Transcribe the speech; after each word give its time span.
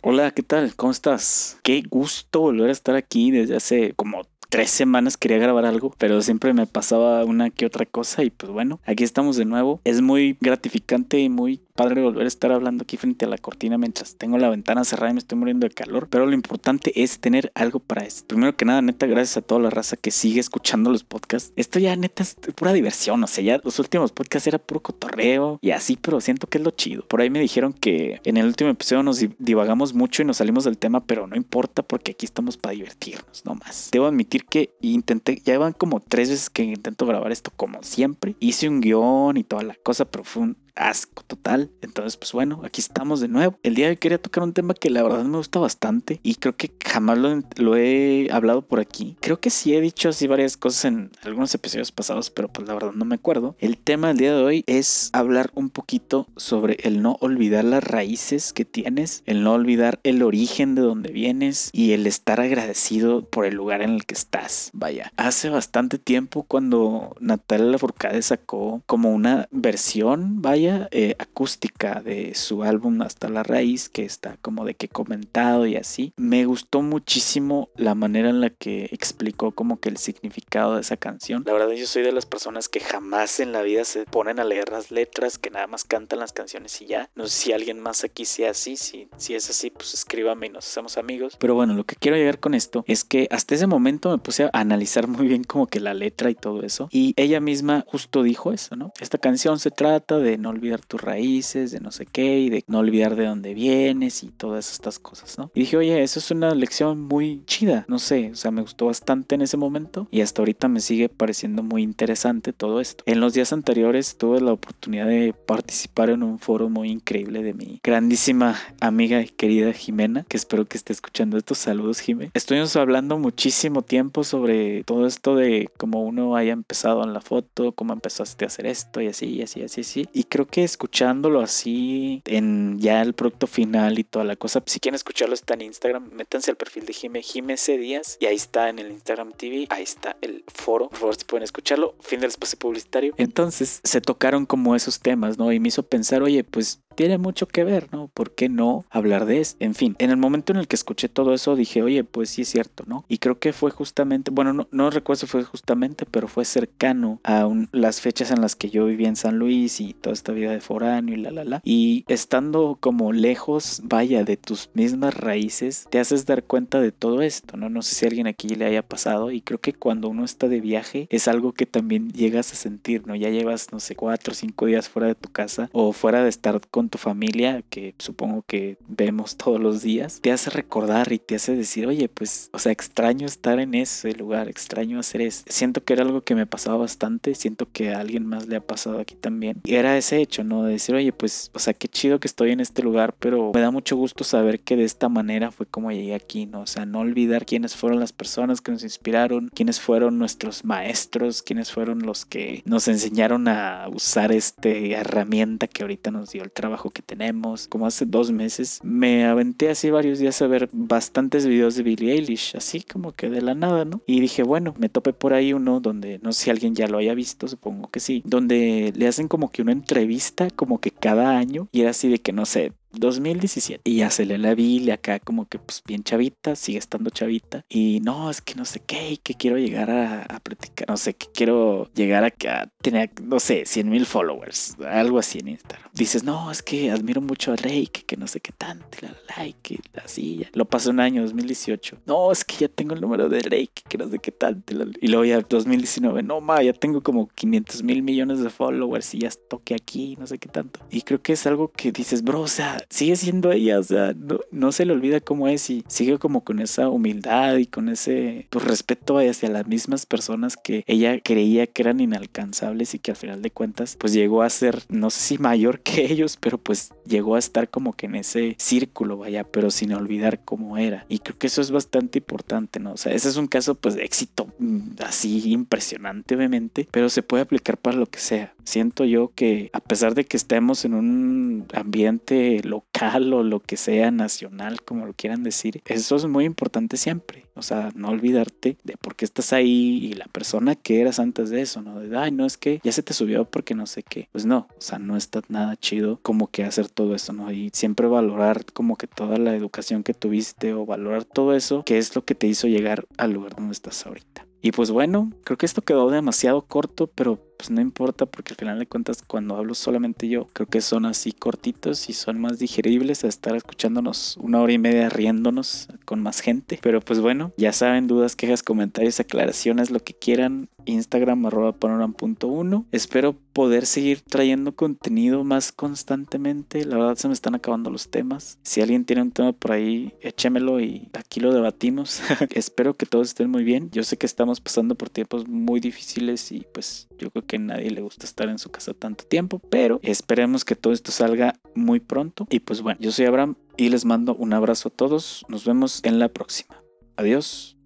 Hola, 0.00 0.30
¿qué 0.30 0.44
tal? 0.44 0.76
¿Cómo 0.76 0.92
estás? 0.92 1.58
Qué 1.64 1.82
gusto 1.82 2.40
volver 2.40 2.68
a 2.68 2.72
estar 2.72 2.94
aquí 2.94 3.32
desde 3.32 3.56
hace 3.56 3.94
como 3.96 4.22
tres 4.48 4.70
semanas 4.70 5.16
quería 5.16 5.38
grabar 5.38 5.66
algo, 5.66 5.92
pero 5.98 6.22
siempre 6.22 6.54
me 6.54 6.66
pasaba 6.66 7.24
una 7.24 7.50
que 7.50 7.66
otra 7.66 7.84
cosa 7.84 8.22
y 8.22 8.30
pues 8.30 8.52
bueno, 8.52 8.80
aquí 8.86 9.02
estamos 9.02 9.36
de 9.36 9.44
nuevo. 9.44 9.80
Es 9.84 10.00
muy 10.00 10.38
gratificante 10.40 11.18
y 11.18 11.28
muy 11.28 11.60
padre 11.78 12.02
volver 12.02 12.24
a 12.24 12.26
estar 12.26 12.50
hablando 12.50 12.82
aquí 12.82 12.96
frente 12.96 13.24
a 13.24 13.28
la 13.28 13.38
cortina 13.38 13.78
mientras 13.78 14.16
tengo 14.16 14.36
la 14.36 14.50
ventana 14.50 14.82
cerrada 14.82 15.12
y 15.12 15.14
me 15.14 15.20
estoy 15.20 15.38
muriendo 15.38 15.68
de 15.68 15.72
calor. 15.72 16.08
Pero 16.10 16.26
lo 16.26 16.34
importante 16.34 17.04
es 17.04 17.20
tener 17.20 17.52
algo 17.54 17.78
para 17.78 18.04
esto. 18.04 18.26
Primero 18.26 18.56
que 18.56 18.64
nada, 18.64 18.82
neta, 18.82 19.06
gracias 19.06 19.36
a 19.36 19.42
toda 19.42 19.60
la 19.60 19.70
raza 19.70 19.96
que 19.96 20.10
sigue 20.10 20.40
escuchando 20.40 20.90
los 20.90 21.04
podcasts. 21.04 21.52
Esto 21.54 21.78
ya 21.78 21.94
neta 21.94 22.24
es 22.24 22.34
pura 22.56 22.72
diversión. 22.72 23.22
O 23.22 23.28
sea, 23.28 23.44
ya 23.44 23.60
los 23.62 23.78
últimos 23.78 24.10
podcasts 24.10 24.48
era 24.48 24.58
puro 24.58 24.80
cotorreo 24.80 25.60
y 25.62 25.70
así, 25.70 25.96
pero 25.96 26.20
siento 26.20 26.48
que 26.48 26.58
es 26.58 26.64
lo 26.64 26.72
chido. 26.72 27.06
Por 27.06 27.20
ahí 27.20 27.30
me 27.30 27.38
dijeron 27.38 27.72
que 27.72 28.20
en 28.24 28.38
el 28.38 28.46
último 28.46 28.70
episodio 28.70 29.04
nos 29.04 29.24
divagamos 29.38 29.94
mucho 29.94 30.22
y 30.22 30.24
nos 30.24 30.38
salimos 30.38 30.64
del 30.64 30.78
tema, 30.78 31.06
pero 31.06 31.28
no 31.28 31.36
importa 31.36 31.84
porque 31.84 32.10
aquí 32.10 32.26
estamos 32.26 32.56
para 32.56 32.72
divertirnos, 32.72 33.44
no 33.44 33.54
más. 33.54 33.90
Debo 33.92 34.06
admitir 34.06 34.46
que 34.46 34.74
intenté, 34.80 35.40
ya 35.44 35.56
van 35.60 35.74
como 35.74 36.00
tres 36.00 36.28
veces 36.28 36.50
que 36.50 36.64
intento 36.64 37.06
grabar 37.06 37.30
esto 37.30 37.52
como 37.54 37.84
siempre. 37.84 38.34
Hice 38.40 38.68
un 38.68 38.80
guion 38.80 39.36
y 39.36 39.44
toda 39.44 39.62
la 39.62 39.76
cosa, 39.76 40.08
un 40.34 40.56
asco 40.78 41.22
total. 41.24 41.70
Entonces, 41.82 42.16
pues 42.16 42.32
bueno, 42.32 42.62
aquí 42.64 42.80
estamos 42.80 43.20
de 43.20 43.28
nuevo. 43.28 43.58
El 43.62 43.74
día 43.74 43.86
de 43.86 43.90
hoy 43.92 43.96
quería 43.96 44.20
tocar 44.20 44.42
un 44.44 44.52
tema 44.52 44.74
que 44.74 44.90
la 44.90 45.02
verdad 45.02 45.24
me 45.24 45.36
gusta 45.36 45.58
bastante 45.58 46.20
y 46.22 46.36
creo 46.36 46.56
que 46.56 46.72
jamás 46.84 47.18
lo, 47.18 47.76
he 47.76 48.28
hablado 48.32 48.62
por 48.62 48.80
aquí. 48.80 49.16
Creo 49.20 49.40
que 49.40 49.50
sí 49.50 49.74
he 49.74 49.80
dicho 49.80 50.08
así 50.08 50.26
varias 50.26 50.56
cosas 50.56 50.86
en 50.86 51.10
algunos 51.22 51.54
episodios 51.54 51.92
pasados, 51.92 52.30
pero 52.30 52.48
pues 52.48 52.66
la 52.66 52.74
verdad 52.74 52.92
no 52.92 53.04
me 53.04 53.16
acuerdo. 53.16 53.56
El 53.58 53.76
tema 53.78 54.08
del 54.08 54.16
día 54.16 54.34
de 54.34 54.42
hoy 54.42 54.64
es 54.66 55.10
hablar 55.12 55.50
un 55.54 55.70
poquito 55.70 56.26
sobre 56.36 56.78
el 56.82 57.02
no 57.02 57.16
olvidar 57.20 57.64
las 57.64 57.84
raíces 57.84 58.52
que 58.52 58.64
tienes, 58.64 59.22
el 59.26 59.42
no 59.42 59.52
olvidar 59.52 60.00
el 60.02 60.22
origen 60.22 60.74
de 60.74 60.82
donde 60.82 61.12
vienes 61.12 61.70
y 61.72 61.92
el 61.92 62.06
estar 62.06 62.40
agradecido 62.40 63.24
por 63.24 63.44
el 63.44 63.54
lugar 63.54 63.82
en 63.82 63.90
el 63.90 64.06
que 64.06 64.14
estás. 64.14 64.70
Vaya, 64.72 65.12
hace 65.16 65.50
bastante 65.50 65.98
tiempo 65.98 66.44
cuando 66.44 67.16
Natalia 67.20 67.66
Lafourcade 67.66 68.22
sacó 68.22 68.82
como 68.86 69.12
una 69.12 69.48
versión, 69.50 70.42
vaya, 70.42 70.67
eh, 70.90 71.14
acústica 71.18 72.00
de 72.00 72.34
su 72.34 72.62
álbum 72.62 73.00
Hasta 73.02 73.28
la 73.28 73.42
Raíz, 73.42 73.88
que 73.88 74.04
está 74.04 74.36
como 74.42 74.64
de 74.64 74.74
que 74.74 74.88
comentado 74.88 75.66
y 75.66 75.76
así. 75.76 76.12
Me 76.16 76.44
gustó 76.44 76.82
muchísimo 76.82 77.70
la 77.76 77.94
manera 77.94 78.30
en 78.30 78.40
la 78.40 78.50
que 78.50 78.88
explicó 78.92 79.52
como 79.52 79.80
que 79.80 79.88
el 79.88 79.96
significado 79.96 80.74
de 80.74 80.80
esa 80.82 80.96
canción. 80.96 81.42
La 81.46 81.52
verdad 81.52 81.70
yo 81.72 81.86
soy 81.86 82.02
de 82.02 82.12
las 82.12 82.26
personas 82.26 82.68
que 82.68 82.80
jamás 82.80 83.40
en 83.40 83.52
la 83.52 83.62
vida 83.62 83.84
se 83.84 84.04
ponen 84.04 84.40
a 84.40 84.44
leer 84.44 84.70
las 84.70 84.90
letras, 84.90 85.38
que 85.38 85.50
nada 85.50 85.66
más 85.66 85.84
cantan 85.84 86.18
las 86.18 86.32
canciones 86.32 86.80
y 86.82 86.86
ya. 86.86 87.10
No 87.14 87.26
sé 87.26 87.44
si 87.44 87.52
alguien 87.52 87.80
más 87.80 88.04
aquí 88.04 88.24
sea 88.24 88.50
así, 88.50 88.76
si, 88.76 89.08
si 89.16 89.34
es 89.34 89.48
así, 89.50 89.70
pues 89.70 89.94
escríbame 89.94 90.46
y 90.46 90.50
nos 90.50 90.66
hacemos 90.66 90.98
amigos. 90.98 91.36
Pero 91.38 91.54
bueno, 91.54 91.74
lo 91.74 91.84
que 91.84 91.96
quiero 91.96 92.16
llegar 92.16 92.40
con 92.40 92.54
esto 92.54 92.84
es 92.86 93.04
que 93.04 93.28
hasta 93.30 93.54
ese 93.54 93.66
momento 93.66 94.10
me 94.10 94.18
puse 94.18 94.44
a 94.44 94.50
analizar 94.52 95.06
muy 95.06 95.26
bien 95.26 95.44
como 95.44 95.66
que 95.66 95.80
la 95.80 95.94
letra 95.94 96.30
y 96.30 96.34
todo 96.34 96.62
eso. 96.62 96.88
Y 96.90 97.14
ella 97.16 97.40
misma 97.40 97.84
justo 97.86 98.22
dijo 98.22 98.52
eso, 98.52 98.76
¿no? 98.76 98.92
Esta 99.00 99.18
canción 99.18 99.58
se 99.58 99.70
trata 99.70 100.18
de 100.18 100.38
no 100.38 100.50
olvidar 100.58 100.80
tus 100.80 101.00
raíces, 101.00 101.70
de 101.70 101.80
no 101.80 101.90
sé 101.90 102.06
qué, 102.06 102.40
y 102.40 102.50
de 102.50 102.64
no 102.66 102.78
olvidar 102.78 103.16
de 103.16 103.26
dónde 103.26 103.54
vienes 103.54 104.22
y 104.22 104.28
todas 104.28 104.72
estas 104.72 104.98
cosas, 104.98 105.38
¿no? 105.38 105.50
Y 105.54 105.60
dije, 105.60 105.76
oye, 105.76 106.02
eso 106.02 106.18
es 106.18 106.30
una 106.30 106.54
lección 106.54 107.00
muy 107.00 107.42
chida, 107.46 107.84
no 107.88 107.98
sé, 107.98 108.30
o 108.32 108.36
sea, 108.36 108.50
me 108.50 108.62
gustó 108.62 108.86
bastante 108.86 109.34
en 109.34 109.42
ese 109.42 109.56
momento 109.56 110.08
y 110.10 110.20
hasta 110.20 110.42
ahorita 110.42 110.68
me 110.68 110.80
sigue 110.80 111.08
pareciendo 111.08 111.62
muy 111.62 111.82
interesante 111.82 112.52
todo 112.52 112.80
esto. 112.80 113.04
En 113.06 113.20
los 113.20 113.34
días 113.34 113.52
anteriores 113.52 114.16
tuve 114.16 114.40
la 114.40 114.52
oportunidad 114.52 115.06
de 115.06 115.32
participar 115.32 116.10
en 116.10 116.22
un 116.22 116.38
foro 116.38 116.68
muy 116.68 116.90
increíble 116.90 117.42
de 117.42 117.54
mi 117.54 117.80
grandísima 117.82 118.56
amiga 118.80 119.20
y 119.20 119.28
querida 119.28 119.72
Jimena, 119.72 120.24
que 120.28 120.36
espero 120.36 120.66
que 120.66 120.76
esté 120.76 120.92
escuchando 120.92 121.36
estos 121.36 121.58
saludos, 121.58 122.00
Jimena. 122.00 122.30
Estuvimos 122.34 122.76
hablando 122.76 123.18
muchísimo 123.18 123.82
tiempo 123.82 124.24
sobre 124.24 124.84
todo 124.84 125.06
esto 125.06 125.36
de 125.36 125.68
cómo 125.76 126.02
uno 126.02 126.36
haya 126.36 126.52
empezado 126.52 127.02
en 127.04 127.12
la 127.12 127.20
foto, 127.20 127.72
cómo 127.72 127.92
empezaste 127.92 128.44
a 128.44 128.48
hacer 128.48 128.66
esto 128.66 129.00
y 129.00 129.08
así, 129.08 129.26
y 129.26 129.42
así, 129.42 129.62
así, 129.62 129.80
así. 129.80 130.08
Y 130.12 130.24
creo 130.24 130.37
que 130.46 130.64
escuchándolo 130.64 131.40
así 131.40 132.22
en 132.24 132.78
ya 132.78 133.02
el 133.02 133.14
producto 133.14 133.46
final 133.46 133.98
y 133.98 134.04
toda 134.04 134.24
la 134.24 134.36
cosa, 134.36 134.62
si 134.66 134.80
quieren 134.80 134.94
escucharlo 134.94 135.34
está 135.34 135.54
en 135.54 135.62
Instagram, 135.62 136.10
métanse 136.12 136.50
al 136.50 136.56
perfil 136.56 136.86
de 136.86 136.92
Jime, 136.92 137.22
Jime 137.22 137.56
C. 137.56 137.78
Díaz 137.78 138.16
y 138.20 138.26
ahí 138.26 138.36
está 138.36 138.68
en 138.68 138.78
el 138.78 138.90
Instagram 138.90 139.32
TV, 139.32 139.66
ahí 139.70 139.82
está 139.82 140.16
el 140.20 140.44
foro, 140.46 140.88
por 140.88 140.98
favor 140.98 141.16
si 141.16 141.24
pueden 141.24 141.44
escucharlo, 141.44 141.94
fin 142.00 142.20
del 142.20 142.30
espacio 142.30 142.58
publicitario. 142.58 143.14
Entonces 143.16 143.80
se 143.84 144.00
tocaron 144.00 144.46
como 144.46 144.74
esos 144.74 145.00
temas, 145.00 145.38
¿no? 145.38 145.52
Y 145.52 145.60
me 145.60 145.68
hizo 145.68 145.82
pensar, 145.82 146.22
oye, 146.22 146.44
pues 146.44 146.80
tiene 146.98 147.16
mucho 147.16 147.46
que 147.46 147.62
ver, 147.62 147.86
¿no? 147.92 148.08
¿Por 148.08 148.34
qué 148.34 148.48
no 148.48 148.84
hablar 148.90 149.24
de 149.24 149.40
eso? 149.40 149.54
En 149.60 149.76
fin, 149.76 149.94
en 150.00 150.10
el 150.10 150.16
momento 150.16 150.52
en 150.52 150.58
el 150.58 150.66
que 150.66 150.74
escuché 150.74 151.08
todo 151.08 151.32
eso 151.32 151.54
dije, 151.54 151.80
oye, 151.80 152.02
pues 152.02 152.28
sí 152.28 152.42
es 152.42 152.48
cierto, 152.48 152.82
¿no? 152.88 153.04
Y 153.06 153.18
creo 153.18 153.38
que 153.38 153.52
fue 153.52 153.70
justamente, 153.70 154.32
bueno, 154.32 154.52
no, 154.52 154.66
no 154.72 154.90
recuerdo 154.90 155.20
si 155.20 155.26
fue 155.28 155.44
justamente, 155.44 156.06
pero 156.10 156.26
fue 156.26 156.44
cercano 156.44 157.20
a 157.22 157.48
las 157.70 158.00
fechas 158.00 158.32
en 158.32 158.40
las 158.40 158.56
que 158.56 158.70
yo 158.70 158.84
vivía 158.86 159.06
en 159.06 159.14
San 159.14 159.38
Luis 159.38 159.80
y 159.80 159.94
toda 159.94 160.12
esta 160.12 160.32
vida 160.32 160.50
de 160.50 160.60
foráneo 160.60 161.14
y 161.14 161.18
la, 161.18 161.30
la, 161.30 161.44
la. 161.44 161.60
Y 161.62 162.04
estando 162.08 162.76
como 162.80 163.12
lejos, 163.12 163.80
vaya, 163.84 164.24
de 164.24 164.36
tus 164.36 164.70
mismas 164.74 165.14
raíces, 165.14 165.86
te 165.90 166.00
haces 166.00 166.26
dar 166.26 166.42
cuenta 166.42 166.80
de 166.80 166.90
todo 166.90 167.22
esto, 167.22 167.56
¿no? 167.56 167.68
No 167.68 167.82
sé 167.82 167.94
si 167.94 168.06
a 168.06 168.08
alguien 168.08 168.26
aquí 168.26 168.48
le 168.56 168.64
haya 168.64 168.82
pasado 168.82 169.30
y 169.30 169.40
creo 169.40 169.60
que 169.60 169.72
cuando 169.72 170.08
uno 170.08 170.24
está 170.24 170.48
de 170.48 170.60
viaje 170.60 171.06
es 171.10 171.28
algo 171.28 171.52
que 171.52 171.66
también 171.66 172.10
llegas 172.10 172.52
a 172.52 172.56
sentir, 172.56 173.06
¿no? 173.06 173.14
Ya 173.14 173.30
llevas, 173.30 173.70
no 173.70 173.78
sé, 173.78 173.94
cuatro 173.94 174.32
o 174.32 174.34
cinco 174.34 174.66
días 174.66 174.88
fuera 174.88 175.06
de 175.06 175.14
tu 175.14 175.30
casa 175.30 175.70
o 175.72 175.92
fuera 175.92 176.24
de 176.24 176.28
estar 176.28 176.60
con 176.68 176.87
tu 176.88 176.98
familia, 176.98 177.62
que 177.70 177.94
supongo 177.98 178.42
que 178.46 178.78
vemos 178.86 179.36
todos 179.36 179.60
los 179.60 179.82
días, 179.82 180.20
te 180.20 180.32
hace 180.32 180.50
recordar 180.50 181.12
y 181.12 181.18
te 181.18 181.36
hace 181.36 181.54
decir, 181.56 181.86
oye, 181.86 182.08
pues, 182.08 182.50
o 182.52 182.58
sea, 182.58 182.72
extraño 182.72 183.26
estar 183.26 183.58
en 183.60 183.74
ese 183.74 184.12
lugar, 184.12 184.48
extraño 184.48 184.98
hacer 184.98 185.22
eso. 185.22 185.44
Siento 185.48 185.84
que 185.84 185.92
era 185.94 186.02
algo 186.02 186.22
que 186.22 186.34
me 186.34 186.46
pasaba 186.46 186.78
bastante, 186.78 187.34
siento 187.34 187.68
que 187.70 187.92
a 187.92 188.00
alguien 188.00 188.26
más 188.26 188.46
le 188.46 188.56
ha 188.56 188.60
pasado 188.60 188.98
aquí 189.00 189.14
también. 189.14 189.60
Y 189.64 189.74
era 189.74 189.96
ese 189.96 190.20
hecho, 190.20 190.44
¿no? 190.44 190.64
De 190.64 190.72
decir, 190.72 190.94
oye, 190.94 191.12
pues, 191.12 191.50
o 191.54 191.58
sea, 191.58 191.74
qué 191.74 191.88
chido 191.88 192.20
que 192.20 192.28
estoy 192.28 192.52
en 192.52 192.60
este 192.60 192.82
lugar, 192.82 193.14
pero 193.18 193.52
me 193.54 193.60
da 193.60 193.70
mucho 193.70 193.96
gusto 193.96 194.24
saber 194.24 194.60
que 194.60 194.76
de 194.76 194.84
esta 194.84 195.08
manera 195.08 195.50
fue 195.50 195.66
como 195.66 195.92
llegué 195.92 196.14
aquí, 196.14 196.46
¿no? 196.46 196.60
O 196.60 196.66
sea, 196.66 196.86
no 196.86 197.00
olvidar 197.00 197.46
quiénes 197.46 197.76
fueron 197.76 198.00
las 198.00 198.12
personas 198.12 198.60
que 198.60 198.72
nos 198.72 198.82
inspiraron, 198.82 199.50
quiénes 199.54 199.80
fueron 199.80 200.18
nuestros 200.18 200.64
maestros, 200.64 201.42
quiénes 201.42 201.72
fueron 201.72 202.00
los 202.00 202.24
que 202.24 202.62
nos 202.64 202.88
enseñaron 202.88 203.48
a 203.48 203.88
usar 203.88 204.32
esta 204.32 204.68
herramienta 204.68 205.66
que 205.66 205.82
ahorita 205.82 206.10
nos 206.10 206.30
dio 206.30 206.42
el 206.42 206.50
trabajo 206.50 206.77
que 206.90 207.02
tenemos, 207.02 207.68
como 207.68 207.86
hace 207.86 208.06
dos 208.06 208.30
meses, 208.30 208.80
me 208.82 209.26
aventé 209.26 209.70
así 209.70 209.90
varios 209.90 210.18
días 210.18 210.40
a 210.40 210.46
ver 210.46 210.68
bastantes 210.72 211.46
videos 211.46 211.74
de 211.74 211.82
Billie 211.82 212.12
Eilish, 212.12 212.56
así 212.56 212.80
como 212.80 213.12
que 213.12 213.28
de 213.28 213.42
la 213.42 213.54
nada, 213.54 213.84
¿no? 213.84 214.00
Y 214.06 214.20
dije, 214.20 214.42
bueno, 214.42 214.74
me 214.78 214.88
topé 214.88 215.12
por 215.12 215.32
ahí 215.32 215.52
uno 215.52 215.80
donde 215.80 216.18
no 216.22 216.32
sé 216.32 216.44
si 216.44 216.50
alguien 216.50 216.74
ya 216.74 216.88
lo 216.88 216.98
haya 216.98 217.14
visto, 217.14 217.48
supongo 217.48 217.88
que 217.90 218.00
sí, 218.00 218.22
donde 218.24 218.92
le 218.96 219.08
hacen 219.08 219.28
como 219.28 219.50
que 219.50 219.62
una 219.62 219.72
entrevista 219.72 220.48
como 220.50 220.80
que 220.80 220.90
cada 220.90 221.36
año 221.36 221.68
y 221.72 221.82
era 221.82 221.90
así 221.90 222.08
de 222.08 222.20
que 222.20 222.32
no 222.32 222.46
sé, 222.46 222.72
2017. 222.92 223.82
Y 223.84 223.96
ya 223.96 224.10
se 224.10 224.24
le 224.24 224.38
la 224.38 224.54
Biblia 224.54 224.94
acá 224.94 225.18
como 225.18 225.46
que 225.46 225.58
pues 225.58 225.82
bien 225.86 226.04
chavita, 226.04 226.56
sigue 226.56 226.78
estando 226.78 227.10
chavita. 227.10 227.64
Y 227.68 228.00
no, 228.00 228.30
es 228.30 228.40
que 228.40 228.54
no 228.54 228.64
sé 228.64 228.80
qué, 228.80 229.18
que 229.22 229.34
quiero 229.34 229.58
llegar 229.58 229.90
a, 229.90 230.22
a 230.22 230.40
no 230.88 230.96
sé, 230.96 231.14
que 231.14 231.26
quiero 231.32 231.90
llegar 231.94 232.24
a, 232.24 232.28
a 232.28 232.66
tener, 232.80 233.10
no 233.22 233.40
sé, 233.40 233.64
100 233.66 233.90
mil 233.90 234.06
followers, 234.06 234.76
algo 234.86 235.18
así 235.18 235.38
en 235.38 235.48
Instagram. 235.48 235.90
Dices, 235.92 236.24
no, 236.24 236.50
es 236.50 236.62
que 236.62 236.90
admiro 236.90 237.20
mucho 237.20 237.52
a 237.52 237.56
Rake, 237.56 238.04
que 238.06 238.16
no 238.16 238.26
sé 238.26 238.40
qué 238.40 238.52
tanto, 238.52 238.98
la 239.00 239.14
like, 239.36 239.80
así, 240.04 240.38
ya. 240.38 240.50
Lo 240.52 240.64
pasó 240.64 240.90
un 240.90 241.00
año, 241.00 241.22
2018. 241.22 241.98
No, 242.06 242.32
es 242.32 242.44
que 242.44 242.56
ya 242.56 242.68
tengo 242.68 242.94
el 242.94 243.00
número 243.00 243.28
de 243.28 243.42
Rake, 243.42 243.82
que 243.88 243.98
no 243.98 244.08
sé 244.08 244.18
qué 244.18 244.32
tanto. 244.32 244.74
Y 245.00 245.08
luego 245.08 245.24
ya 245.24 245.40
2019, 245.40 246.22
no, 246.22 246.40
ma, 246.40 246.62
ya 246.62 246.72
tengo 246.72 247.02
como 247.02 247.28
500 247.28 247.82
mil 247.82 248.02
millones 248.02 248.40
de 248.40 248.50
followers 248.50 249.14
y 249.14 249.20
ya 249.20 249.30
toque 249.48 249.74
aquí, 249.74 250.16
no 250.18 250.26
sé 250.26 250.38
qué 250.38 250.48
tanto. 250.48 250.80
Y 250.90 251.02
creo 251.02 251.20
que 251.20 251.32
es 251.32 251.46
algo 251.46 251.70
que 251.70 251.92
dices, 251.92 252.22
bro, 252.22 252.40
o 252.42 252.48
sea, 252.48 252.77
sigue 252.88 253.16
siendo 253.16 253.52
ella, 253.52 253.78
o 253.78 253.82
sea, 253.82 254.14
no, 254.50 254.72
se 254.72 254.84
le 254.84 254.92
olvida 254.92 255.20
cómo 255.20 255.48
es 255.48 255.70
y 255.70 255.84
sigue 255.88 256.18
como 256.18 256.44
con 256.44 256.60
esa 256.60 256.88
humildad 256.88 257.56
y 257.56 257.66
con 257.66 257.88
ese 257.88 258.46
pues, 258.50 258.64
respeto 258.64 259.18
hacia 259.18 259.48
las 259.48 259.66
mismas 259.66 260.06
personas 260.06 260.56
que 260.56 260.84
ella 260.86 261.20
creía 261.20 261.66
que 261.66 261.82
eran 261.82 262.00
inalcanzables 262.00 262.94
y 262.94 262.98
que 262.98 263.10
al 263.10 263.16
final 263.16 263.42
de 263.42 263.50
cuentas 263.50 263.96
pues 263.98 264.12
llegó 264.12 264.42
a 264.42 264.50
ser, 264.50 264.82
no 264.88 265.10
sé 265.10 265.20
si 265.20 265.38
mayor 265.38 265.80
que 265.80 266.04
ellos, 266.12 266.38
pero 266.40 266.58
pues 266.58 266.90
llegó 267.06 267.34
a 267.34 267.38
estar 267.38 267.68
como 267.68 267.94
que 267.94 268.06
en 268.06 268.16
ese 268.16 268.56
círculo, 268.58 269.16
vaya, 269.16 269.44
pero 269.44 269.70
sin 269.70 269.92
olvidar 269.92 270.44
cómo 270.44 270.78
era. 270.78 271.06
Y 271.08 271.20
creo 271.20 271.38
que 271.38 271.46
eso 271.46 271.60
es 271.60 271.70
bastante 271.70 272.18
importante, 272.18 272.80
¿no? 272.80 272.92
O 272.92 272.96
sea, 272.96 273.12
ese 273.12 273.28
es 273.28 273.36
un 273.36 273.46
caso 273.46 273.74
pues 273.74 273.94
de 273.94 274.04
éxito 274.04 274.48
mm, 274.58 275.02
así 275.04 275.50
impresionante, 275.50 276.34
obviamente, 276.34 276.88
pero 276.90 277.08
se 277.08 277.22
puede 277.22 277.42
aplicar 277.42 277.78
para 277.78 277.96
lo 277.96 278.06
que 278.06 278.18
sea. 278.18 278.54
Siento 278.64 279.04
yo 279.04 279.32
que 279.34 279.70
a 279.72 279.80
pesar 279.80 280.14
de 280.14 280.24
que 280.24 280.36
estemos 280.36 280.84
en 280.84 280.94
un 280.94 281.66
ambiente 281.72 282.60
local 282.68 283.32
o 283.32 283.42
lo 283.42 283.60
que 283.60 283.76
sea 283.76 284.10
nacional, 284.10 284.82
como 284.82 285.06
lo 285.06 285.14
quieran 285.14 285.42
decir. 285.42 285.82
Eso 285.86 286.16
es 286.16 286.26
muy 286.26 286.44
importante 286.44 286.96
siempre. 286.96 287.46
O 287.54 287.62
sea, 287.62 287.90
no 287.96 288.08
olvidarte 288.08 288.78
de 288.84 288.96
por 288.96 289.16
qué 289.16 289.24
estás 289.24 289.52
ahí 289.52 289.98
y 290.02 290.12
la 290.12 290.26
persona 290.26 290.76
que 290.76 291.00
eras 291.00 291.18
antes 291.18 291.50
de 291.50 291.60
eso, 291.60 291.82
¿no? 291.82 291.98
De, 291.98 292.16
ay, 292.16 292.30
no 292.30 292.46
es 292.46 292.56
que 292.56 292.80
ya 292.84 292.92
se 292.92 293.02
te 293.02 293.14
subió 293.14 293.44
porque 293.46 293.74
no 293.74 293.86
sé 293.86 294.04
qué. 294.04 294.28
Pues 294.30 294.46
no, 294.46 294.68
o 294.70 294.80
sea, 294.80 294.98
no 294.98 295.16
está 295.16 295.42
nada 295.48 295.76
chido 295.76 296.20
como 296.22 296.48
que 296.48 296.64
hacer 296.64 296.88
todo 296.88 297.14
eso, 297.14 297.32
¿no? 297.32 297.50
Y 297.50 297.70
siempre 297.72 298.06
valorar 298.06 298.64
como 298.72 298.96
que 298.96 299.08
toda 299.08 299.38
la 299.38 299.56
educación 299.56 300.04
que 300.04 300.14
tuviste 300.14 300.72
o 300.72 300.86
valorar 300.86 301.24
todo 301.24 301.54
eso, 301.54 301.82
que 301.84 301.98
es 301.98 302.14
lo 302.14 302.24
que 302.24 302.34
te 302.34 302.46
hizo 302.46 302.68
llegar 302.68 303.06
al 303.16 303.32
lugar 303.32 303.56
donde 303.56 303.72
estás 303.72 304.06
ahorita. 304.06 304.46
Y 304.60 304.72
pues 304.72 304.90
bueno, 304.90 305.30
creo 305.44 305.56
que 305.56 305.66
esto 305.66 305.82
quedó 305.82 306.10
demasiado 306.10 306.62
corto, 306.62 307.06
pero 307.06 307.47
pues 307.58 307.70
no 307.70 307.80
importa 307.80 308.24
porque 308.24 308.52
al 308.52 308.56
final 308.56 308.78
de 308.78 308.86
cuentas 308.86 309.22
cuando 309.26 309.56
hablo 309.56 309.74
solamente 309.74 310.28
yo, 310.28 310.46
creo 310.52 310.68
que 310.68 310.80
son 310.80 311.04
así 311.04 311.32
cortitos 311.32 312.08
y 312.08 312.12
son 312.12 312.40
más 312.40 312.58
digeribles 312.58 313.24
a 313.24 313.28
estar 313.28 313.56
escuchándonos 313.56 314.38
una 314.40 314.62
hora 314.62 314.72
y 314.72 314.78
media 314.78 315.08
riéndonos 315.08 315.88
con 316.04 316.22
más 316.22 316.40
gente. 316.40 316.78
Pero 316.80 317.00
pues 317.00 317.20
bueno, 317.20 317.52
ya 317.56 317.72
saben, 317.72 318.06
dudas, 318.06 318.36
quejas, 318.36 318.62
comentarios, 318.62 319.20
aclaraciones, 319.20 319.90
lo 319.90 320.00
que 320.00 320.14
quieran. 320.14 320.68
Instagram 320.86 321.44
arroba 321.46 321.72
panoram.1. 321.72 322.86
Espero 322.92 323.34
poder 323.52 323.86
seguir 323.86 324.22
trayendo 324.22 324.74
contenido 324.74 325.44
más 325.44 325.72
constantemente. 325.72 326.84
La 326.84 326.96
verdad 326.96 327.16
se 327.16 327.28
me 327.28 327.34
están 327.34 327.54
acabando 327.54 327.90
los 327.90 328.08
temas. 328.08 328.58
Si 328.62 328.80
alguien 328.80 329.04
tiene 329.04 329.22
un 329.22 329.32
tema 329.32 329.52
por 329.52 329.72
ahí, 329.72 330.14
échemelo 330.22 330.80
y 330.80 331.10
aquí 331.12 331.40
lo 331.40 331.52
debatimos. 331.52 332.22
Espero 332.50 332.94
que 332.94 333.04
todos 333.04 333.28
estén 333.28 333.50
muy 333.50 333.64
bien. 333.64 333.90
Yo 333.90 334.02
sé 334.02 334.16
que 334.16 334.26
estamos 334.26 334.60
pasando 334.60 334.94
por 334.94 335.10
tiempos 335.10 335.46
muy 335.46 335.80
difíciles 335.80 336.52
y 336.52 336.66
pues 336.72 337.08
yo 337.18 337.30
creo 337.30 337.44
que 337.48 337.56
a 337.56 337.58
nadie 337.58 337.90
le 337.90 338.00
gusta 338.00 338.24
estar 338.24 338.48
en 338.48 338.60
su 338.60 338.70
casa 338.70 338.94
tanto 338.94 339.24
tiempo, 339.24 339.58
pero 339.58 339.98
esperemos 340.04 340.64
que 340.64 340.76
todo 340.76 340.92
esto 340.92 341.10
salga 341.10 341.58
muy 341.74 341.98
pronto. 341.98 342.46
Y 342.50 342.60
pues 342.60 342.82
bueno, 342.82 343.00
yo 343.00 343.10
soy 343.10 343.26
Abraham 343.26 343.56
y 343.76 343.88
les 343.88 344.04
mando 344.04 344.36
un 344.36 344.52
abrazo 344.52 344.90
a 344.90 344.92
todos. 344.92 345.44
Nos 345.48 345.64
vemos 345.64 346.00
en 346.04 346.20
la 346.20 346.28
próxima. 346.28 346.80
Adiós. 347.16 347.77